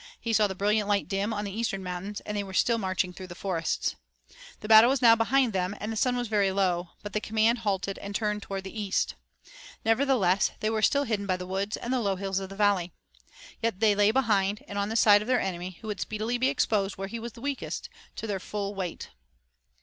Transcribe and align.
He 0.19 0.33
saw 0.33 0.47
the 0.47 0.55
brilliant 0.55 0.89
light 0.89 1.07
dim 1.07 1.31
on 1.31 1.45
the 1.45 1.51
eastern 1.53 1.83
mountains, 1.83 2.21
and 2.21 2.35
they 2.35 2.43
were 2.43 2.55
still 2.55 2.79
marching 2.79 3.13
through 3.13 3.27
the 3.27 3.35
forests. 3.35 3.95
The 4.61 4.67
battle 4.67 4.89
was 4.89 4.99
now 4.99 5.15
behind 5.15 5.53
them 5.53 5.77
and 5.79 5.91
the 5.91 5.95
sun 5.95 6.17
was 6.17 6.27
very 6.27 6.51
low, 6.51 6.89
but 7.03 7.13
the 7.13 7.21
command 7.21 7.59
halted 7.59 7.99
and 7.99 8.15
turned 8.15 8.41
toward 8.41 8.63
the 8.63 8.81
east. 8.81 9.13
Nevertheless, 9.85 10.53
they 10.59 10.71
were 10.71 10.81
still 10.81 11.03
hidden 11.03 11.27
by 11.27 11.37
the 11.37 11.45
woods 11.45 11.77
and 11.77 11.93
the 11.93 11.99
low 11.99 12.15
hills 12.15 12.39
of 12.39 12.49
the 12.49 12.55
valley. 12.55 12.93
Yet 13.61 13.79
they 13.79 13.93
lay 13.93 14.09
behind 14.09 14.63
and 14.67 14.79
on 14.79 14.89
the 14.89 14.95
side 14.95 15.21
of 15.21 15.27
their 15.27 15.39
enemy 15.39 15.77
who 15.81 15.87
would 15.89 15.99
speedily 16.01 16.39
be 16.39 16.49
exposed 16.49 16.97
where 16.97 17.07
he 17.07 17.19
was 17.19 17.35
weakest, 17.35 17.87
to 18.15 18.25
their 18.25 18.39
full 18.39 18.73
weight. 18.73 19.11